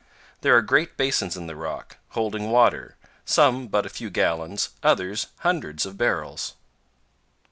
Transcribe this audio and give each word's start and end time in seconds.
There 0.41 0.57
are 0.57 0.63
great 0.63 0.97
basins 0.97 1.37
in 1.37 1.45
the 1.45 1.55
rock, 1.55 1.97
holding 2.17 2.49
water, 2.49 2.95
some 3.23 3.67
but 3.67 3.85
a 3.85 3.89
few 3.89 4.09
gallons, 4.09 4.69
others 4.81 5.27
hundreds 5.41 5.85
of 5.85 5.95
barrels. 5.95 6.55